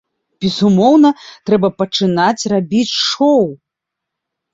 [0.43, 1.09] Безумоўна,
[1.49, 3.45] трэба пачынаць рабіць шоў!